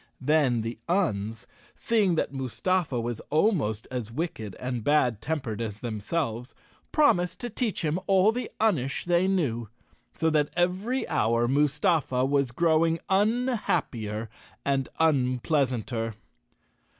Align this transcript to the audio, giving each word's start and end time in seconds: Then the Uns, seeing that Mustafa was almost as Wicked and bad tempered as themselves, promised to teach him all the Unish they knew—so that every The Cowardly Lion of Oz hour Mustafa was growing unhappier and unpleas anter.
Then 0.19 0.61
the 0.61 0.79
Uns, 0.89 1.45
seeing 1.75 2.15
that 2.15 2.33
Mustafa 2.33 2.99
was 2.99 3.19
almost 3.29 3.87
as 3.91 4.11
Wicked 4.11 4.55
and 4.55 4.83
bad 4.83 5.21
tempered 5.21 5.61
as 5.61 5.81
themselves, 5.81 6.55
promised 6.91 7.39
to 7.41 7.51
teach 7.51 7.83
him 7.83 7.99
all 8.07 8.31
the 8.31 8.49
Unish 8.59 9.05
they 9.05 9.27
knew—so 9.27 10.31
that 10.31 10.49
every 10.57 11.01
The 11.01 11.05
Cowardly 11.05 11.07
Lion 11.07 11.21
of 11.21 11.29
Oz 11.29 11.43
hour 11.43 11.47
Mustafa 11.61 12.25
was 12.25 12.51
growing 12.51 12.99
unhappier 13.09 14.27
and 14.65 14.89
unpleas 14.99 15.71
anter. 15.71 16.15